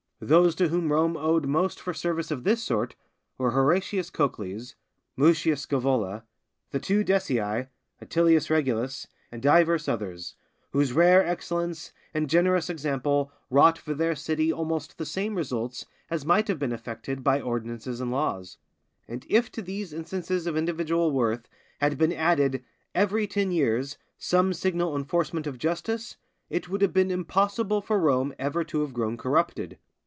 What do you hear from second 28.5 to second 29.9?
to have grown corrupted.